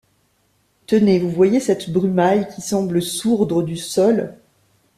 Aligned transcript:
Tenez, 0.87 1.19
vous 1.19 1.29
voyez 1.29 1.59
cette 1.59 1.91
brumaille 1.91 2.47
qui 2.47 2.61
semble 2.61 3.03
sourdre 3.03 3.61
du 3.61 3.77
sol?... 3.77 4.33